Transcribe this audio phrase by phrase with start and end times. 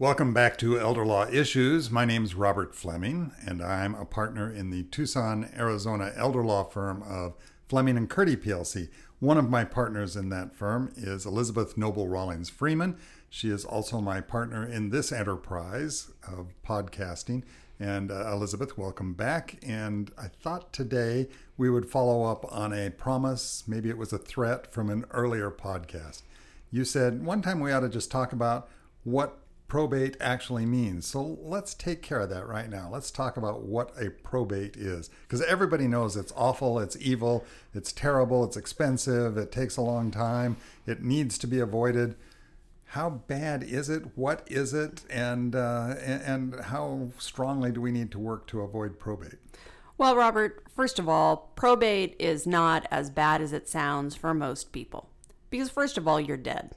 [0.00, 1.90] Welcome back to Elder Law Issues.
[1.90, 6.62] My name is Robert Fleming, and I'm a partner in the Tucson, Arizona elder law
[6.62, 7.34] firm of
[7.68, 8.90] Fleming and Curti PLC.
[9.18, 12.96] One of my partners in that firm is Elizabeth Noble Rawlings Freeman.
[13.28, 17.42] She is also my partner in this enterprise of podcasting.
[17.80, 19.58] And uh, Elizabeth, welcome back.
[19.66, 21.26] And I thought today
[21.56, 25.50] we would follow up on a promise, maybe it was a threat from an earlier
[25.50, 26.22] podcast.
[26.70, 28.68] You said one time we ought to just talk about
[29.02, 31.06] what probate actually means.
[31.06, 32.88] So let's take care of that right now.
[32.90, 35.10] Let's talk about what a probate is.
[35.22, 40.10] Because everybody knows it's awful, it's evil, it's terrible, it's expensive, it takes a long
[40.10, 42.16] time, it needs to be avoided.
[42.92, 44.16] How bad is it?
[44.16, 45.02] What is it?
[45.10, 49.38] And, uh, and how strongly do we need to work to avoid probate?
[49.98, 54.72] Well, Robert, first of all, probate is not as bad as it sounds for most
[54.72, 55.10] people.
[55.50, 56.76] Because, first of all, you're dead.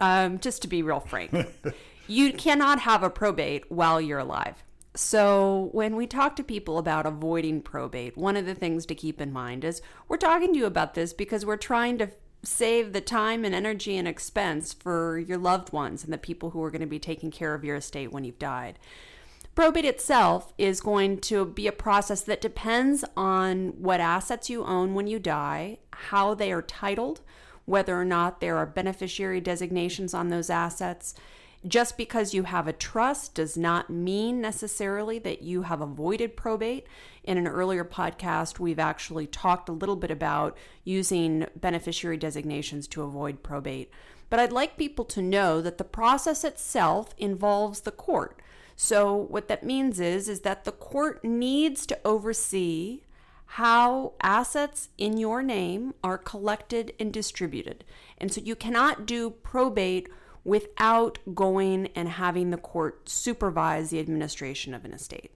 [0.00, 1.32] Um, just to be real frank.
[2.06, 4.62] you cannot have a probate while you're alive.
[4.96, 9.20] So, when we talk to people about avoiding probate, one of the things to keep
[9.20, 12.10] in mind is we're talking to you about this because we're trying to
[12.44, 16.62] save the time and energy and expense for your loved ones and the people who
[16.62, 18.78] are going to be taking care of your estate when you've died.
[19.54, 24.94] Probate itself is going to be a process that depends on what assets you own
[24.94, 27.20] when you die, how they are titled,
[27.66, 31.14] whether or not there are beneficiary designations on those assets.
[31.66, 36.86] Just because you have a trust does not mean necessarily that you have avoided probate.
[37.22, 43.02] In an earlier podcast, we've actually talked a little bit about using beneficiary designations to
[43.02, 43.90] avoid probate.
[44.28, 48.42] But I'd like people to know that the process itself involves the court.
[48.76, 53.02] So what that means is is that the court needs to oversee
[53.54, 57.84] how assets in your name are collected and distributed.
[58.18, 60.08] And so you cannot do probate
[60.42, 65.30] without going and having the court supervise the administration of an estate.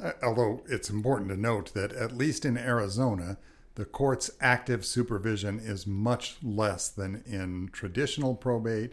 [0.00, 3.36] Uh, although it's important to note that, at least in Arizona,
[3.74, 8.92] the court's active supervision is much less than in traditional probate.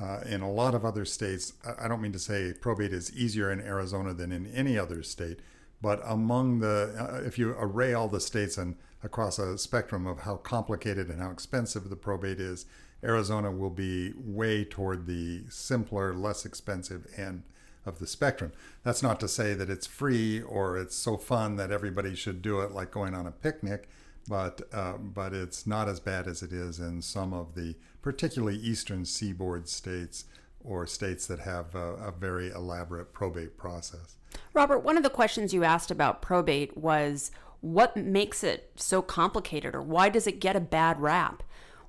[0.00, 3.52] Uh, in a lot of other states, I don't mean to say probate is easier
[3.52, 5.38] in Arizona than in any other state,
[5.84, 10.20] but among the, uh, if you array all the states and across a spectrum of
[10.20, 12.64] how complicated and how expensive the probate is,
[13.04, 17.42] Arizona will be way toward the simpler, less expensive end
[17.84, 18.50] of the spectrum.
[18.82, 22.60] That's not to say that it's free or it's so fun that everybody should do
[22.60, 23.90] it like going on a picnic,
[24.26, 28.56] but uh, but it's not as bad as it is in some of the particularly
[28.56, 30.24] eastern seaboard states
[30.64, 34.16] or states that have a, a very elaborate probate process.
[34.52, 37.30] Robert, one of the questions you asked about probate was
[37.60, 41.42] what makes it so complicated or why does it get a bad rap?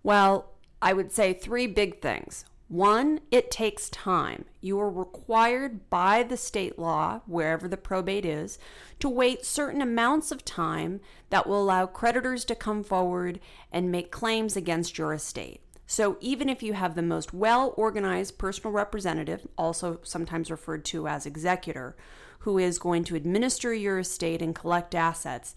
[0.03, 0.51] Well,
[0.81, 2.45] I would say three big things.
[2.67, 4.45] One, it takes time.
[4.59, 8.57] You are required by the state law, wherever the probate is,
[9.00, 13.39] to wait certain amounts of time that will allow creditors to come forward
[13.72, 15.62] and make claims against your estate.
[15.85, 21.07] So even if you have the most well organized personal representative, also sometimes referred to
[21.07, 21.95] as executor,
[22.45, 25.56] who is going to administer your estate and collect assets,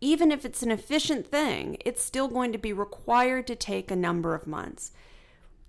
[0.00, 3.96] even if it's an efficient thing, it's still going to be required to take a
[3.96, 4.92] number of months.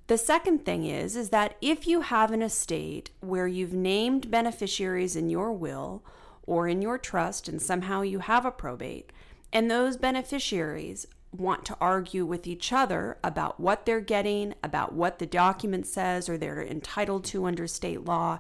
[0.06, 5.16] The second thing is is that if you have an estate where you've named beneficiaries
[5.16, 6.03] in your will
[6.45, 9.12] or in your trust and somehow you have a probate
[9.51, 15.17] and those beneficiaries want to argue with each other about what they're getting, about what
[15.17, 18.39] the document says, or they're entitled to under state law,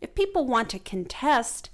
[0.00, 1.70] if people want to contest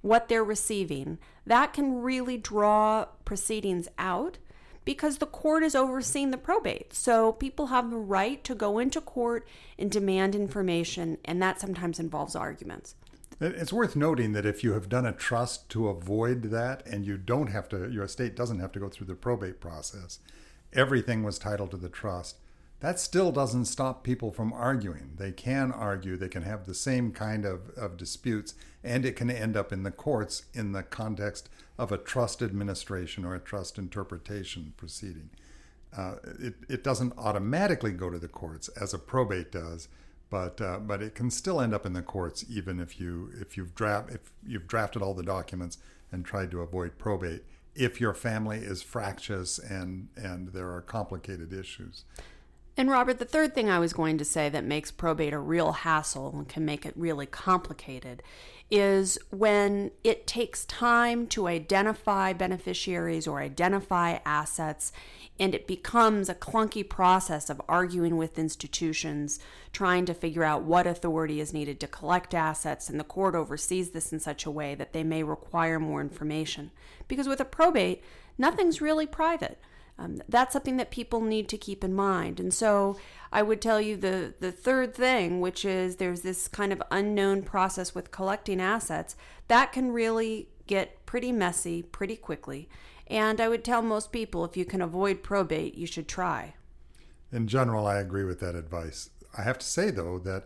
[0.00, 4.38] what they're receiving, that can really draw proceedings out
[4.84, 6.92] because the court is overseeing the probate.
[6.92, 9.48] So people have the right to go into court
[9.78, 12.94] and demand information, and that sometimes involves arguments.
[13.40, 17.16] It's worth noting that if you have done a trust to avoid that and you
[17.16, 20.20] don't have to, your estate doesn't have to go through the probate process,
[20.72, 22.36] everything was titled to the trust.
[22.84, 25.12] That still doesn't stop people from arguing.
[25.16, 28.52] They can argue, they can have the same kind of, of disputes,
[28.82, 31.48] and it can end up in the courts in the context
[31.78, 35.30] of a trust administration or a trust interpretation proceeding.
[35.96, 39.88] Uh, it, it doesn't automatically go to the courts as a probate does
[40.28, 43.56] but uh, but it can still end up in the courts even if you if
[43.56, 45.78] you've draft if you've drafted all the documents
[46.12, 47.44] and tried to avoid probate
[47.74, 52.04] if your family is fractious and and there are complicated issues.
[52.76, 55.72] And Robert, the third thing I was going to say that makes probate a real
[55.72, 58.22] hassle and can make it really complicated
[58.70, 64.90] is when it takes time to identify beneficiaries or identify assets
[65.38, 69.40] and it becomes a clunky process of arguing with institutions,
[69.72, 73.90] trying to figure out what authority is needed to collect assets, and the court oversees
[73.90, 76.70] this in such a way that they may require more information.
[77.08, 78.02] Because with a probate,
[78.38, 79.58] nothing's really private.
[79.96, 82.40] Um, that's something that people need to keep in mind.
[82.40, 82.96] And so
[83.32, 87.42] I would tell you the, the third thing, which is there's this kind of unknown
[87.42, 89.14] process with collecting assets,
[89.48, 92.68] that can really get pretty messy pretty quickly.
[93.06, 96.54] And I would tell most people if you can avoid probate, you should try.
[97.30, 99.10] In general, I agree with that advice.
[99.36, 100.44] I have to say, though, that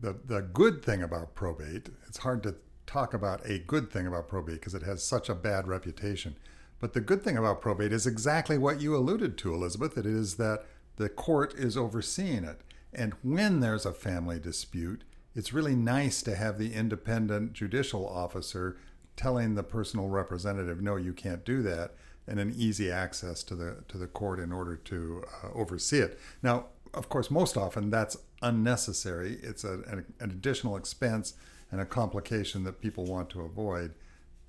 [0.00, 2.56] the, the good thing about probate, it's hard to
[2.86, 6.36] talk about a good thing about probate because it has such a bad reputation.
[6.80, 9.98] But the good thing about probate is exactly what you alluded to, Elizabeth.
[9.98, 10.64] It is that
[10.96, 12.60] the court is overseeing it.
[12.92, 15.04] And when there's a family dispute,
[15.34, 18.76] it's really nice to have the independent judicial officer
[19.16, 21.94] telling the personal representative, no, you can't do that,
[22.26, 26.18] and an easy access to the to the court in order to uh, oversee it.
[26.42, 29.38] Now, of course, most often that's unnecessary.
[29.42, 31.34] It's a, an, an additional expense
[31.70, 33.94] and a complication that people want to avoid.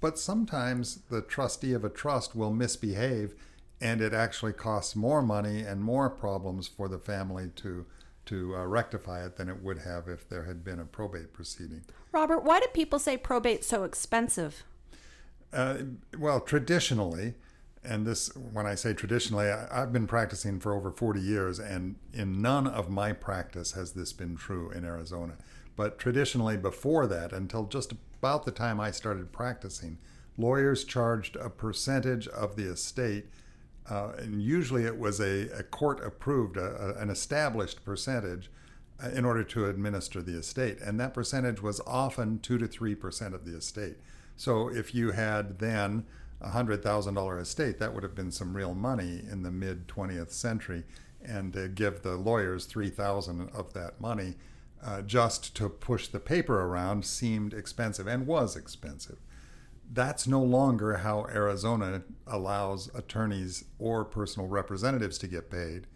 [0.01, 3.35] But sometimes the trustee of a trust will misbehave
[3.81, 7.85] and it actually costs more money and more problems for the family to
[8.25, 11.81] to uh, rectify it than it would have if there had been a probate proceeding.
[12.11, 14.63] Robert, why do people say probate's so expensive?
[15.51, 15.77] Uh,
[16.15, 17.33] well, traditionally,
[17.83, 21.95] and this when I say traditionally, I, I've been practicing for over 40 years, and
[22.13, 25.35] in none of my practice has this been true in Arizona.
[25.79, 29.97] But traditionally, before that, until just about the time I started practicing,
[30.37, 33.27] lawyers charged a percentage of the estate,
[33.89, 38.51] uh, and usually it was a, a court approved, a, a, an established percentage
[39.01, 40.81] uh, in order to administer the estate.
[40.81, 43.95] And that percentage was often 2 to 3% of the estate.
[44.35, 46.05] So if you had then
[46.41, 50.83] a $100,000 estate, that would have been some real money in the mid 20th century.
[51.23, 54.35] And to give the lawyers 3000 of that money
[54.83, 59.17] uh, just to push the paper around seemed expensive and was expensive.
[59.91, 65.87] That's no longer how Arizona allows attorneys or personal representatives to get paid.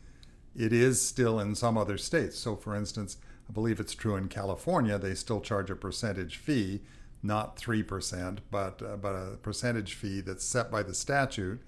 [0.56, 2.38] It is still in some other states.
[2.38, 6.82] So, for instance, I believe it's true in California, they still charge a percentage fee,
[7.22, 11.62] not 3%, but, uh, but a percentage fee that's set by the statute.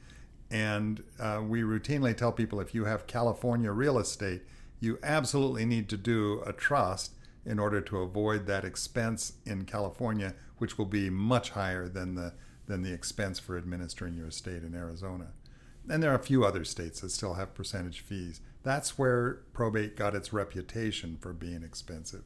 [0.52, 4.44] And uh, we routinely tell people if you have California real estate,
[4.80, 7.14] you absolutely need to do a trust
[7.46, 12.34] in order to avoid that expense in California, which will be much higher than the
[12.68, 15.28] than the expense for administering your estate in Arizona.
[15.88, 18.42] And there are a few other states that still have percentage fees.
[18.64, 22.24] That's where probate got its reputation for being expensive.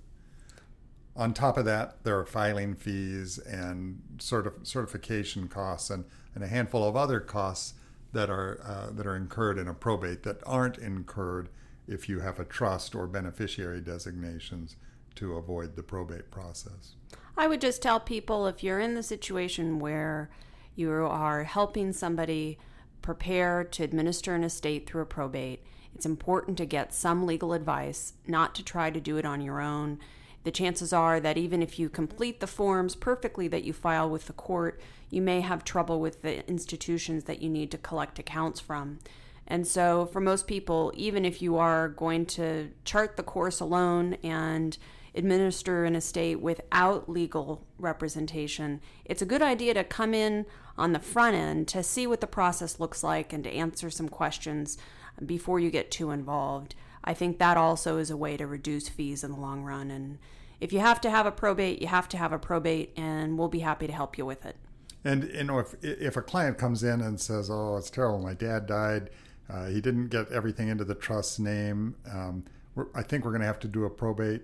[1.16, 6.48] On top of that, there are filing fees and certif- certification costs and, and a
[6.48, 7.74] handful of other costs
[8.14, 11.50] that are uh, that are incurred in a probate that aren't incurred
[11.90, 14.76] if you have a trust or beneficiary designations
[15.16, 16.96] to avoid the probate process.
[17.36, 20.30] I would just tell people if you're in the situation where
[20.76, 22.58] you are helping somebody
[23.02, 25.64] prepare to administer an estate through a probate,
[25.96, 29.60] it's important to get some legal advice, not to try to do it on your
[29.60, 30.00] own.
[30.44, 34.28] The chances are that even if you complete the forms perfectly that you file with
[34.28, 38.60] the court, you may have trouble with the institutions that you need to collect accounts
[38.60, 39.00] from.
[39.50, 44.16] And so, for most people, even if you are going to chart the course alone
[44.24, 44.78] and
[45.16, 50.46] administer an estate without legal representation, it's a good idea to come in
[50.78, 54.08] on the front end to see what the process looks like and to answer some
[54.08, 54.78] questions
[55.26, 56.76] before you get too involved.
[57.04, 59.90] I think that also is a way to reduce fees in the long run.
[59.90, 60.20] And
[60.60, 63.48] if you have to have a probate, you have to have a probate, and we'll
[63.48, 64.58] be happy to help you with it.
[65.04, 68.34] And you know, if if a client comes in and says, "Oh, it's terrible, my
[68.34, 69.10] dad died,"
[69.50, 71.96] uh, he didn't get everything into the trust's name.
[72.12, 72.46] Um,
[72.94, 74.44] I think we're going to have to do a probate.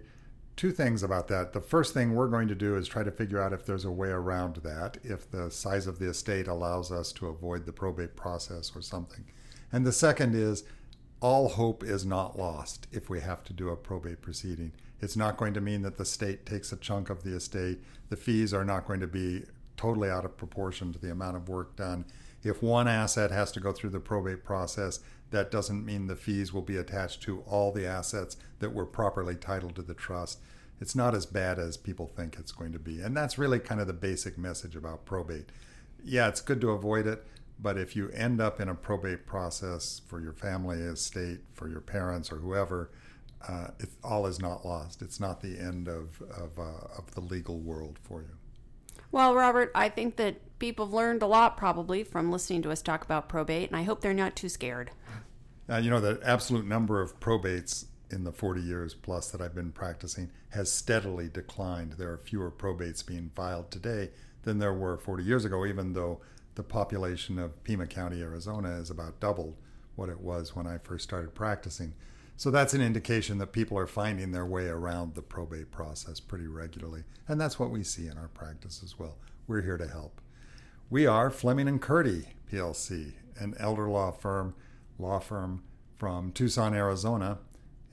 [0.56, 1.54] Two things about that.
[1.54, 3.92] The first thing we're going to do is try to figure out if there's a
[3.92, 8.16] way around that, if the size of the estate allows us to avoid the probate
[8.16, 9.26] process or something.
[9.72, 10.64] And the second is
[11.20, 14.72] all hope is not lost if we have to do a probate proceeding.
[15.02, 17.80] It's not going to mean that the state takes a chunk of the estate.
[18.10, 19.44] The fees are not going to be
[19.76, 22.06] totally out of proportion to the amount of work done.
[22.46, 25.00] If one asset has to go through the probate process,
[25.32, 29.36] that doesn't mean the fees will be attached to all the assets that were properly
[29.36, 30.40] titled to the trust.
[30.80, 33.02] It's not as bad as people think it's going to be.
[33.02, 35.50] And that's really kind of the basic message about probate.
[36.04, 37.26] Yeah, it's good to avoid it,
[37.60, 41.82] But if you end up in a probate process for your family, estate, for your
[41.82, 42.92] parents, or whoever,
[43.48, 45.02] uh, it, all is not lost.
[45.02, 48.36] It's not the end of, of, uh, of the legal world for you.
[49.16, 52.82] Well, Robert, I think that people have learned a lot probably from listening to us
[52.82, 54.92] talk about probate, and I hope they're not too scared.
[55.70, 59.56] Uh, you know, the absolute number of probates in the 40 years plus that I've
[59.56, 61.94] been practicing has steadily declined.
[61.94, 64.10] There are fewer probates being filed today
[64.44, 66.20] than there were 40 years ago, even though
[66.56, 69.56] the population of Pima County, Arizona is about doubled
[69.96, 71.94] what it was when I first started practicing.
[72.38, 76.48] So that's an indication that people are finding their way around the probate process pretty
[76.48, 77.04] regularly.
[77.30, 79.18] And that's what we see in our practice as well.
[79.48, 80.20] We're here to help.
[80.90, 84.54] We are Fleming and Curti PLC, an elder law firm,
[85.00, 85.64] law firm
[85.98, 87.40] from Tucson, Arizona.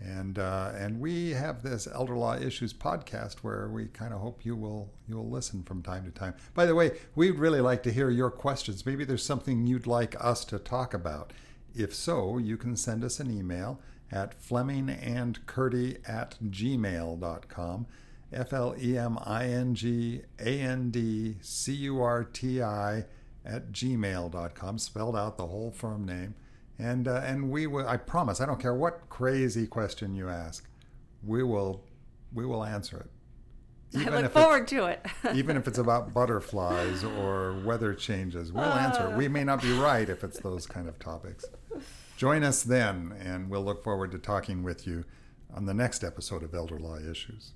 [0.01, 4.45] And, uh, and we have this Elder Law Issues podcast where we kind of hope
[4.45, 6.35] you will you will listen from time to time.
[6.55, 8.85] By the way, we'd really like to hear your questions.
[8.85, 11.33] Maybe there's something you'd like us to talk about.
[11.73, 13.81] If so, you can send us an email
[14.13, 17.87] at flemingandcurti at gmail.com.
[18.33, 23.05] F L E M I N G A N D C U R T I
[23.45, 26.35] at gmail.com, spelled out the whole firm name.
[26.79, 30.69] And, uh, and we will, I promise, I don't care what crazy question you ask,
[31.25, 31.85] we will,
[32.33, 34.01] we will answer it.
[34.01, 35.05] Even I look forward to it.
[35.35, 38.79] even if it's about butterflies or weather changes, we'll uh.
[38.79, 39.17] answer it.
[39.17, 41.45] We may not be right if it's those kind of topics.
[42.17, 45.05] Join us then, and we'll look forward to talking with you
[45.53, 47.53] on the next episode of Elder Law Issues.